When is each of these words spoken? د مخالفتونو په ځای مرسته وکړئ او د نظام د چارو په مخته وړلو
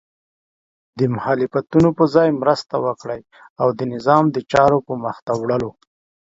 د 0.97 0.99
مخالفتونو 1.15 1.89
په 1.97 2.03
ځای 2.15 2.29
مرسته 2.41 2.75
وکړئ 2.85 3.21
او 3.61 3.67
د 3.77 3.81
نظام 3.93 4.23
د 4.31 4.37
چارو 4.51 4.77
په 4.87 4.93
مخته 5.03 5.31
وړلو 5.41 5.71